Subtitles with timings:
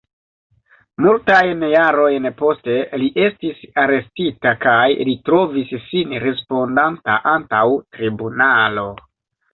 [1.05, 7.65] Multajn jarojn poste li estis arestita, kaj li trovis sin respondanta antaŭ
[7.99, 8.89] tribunalo.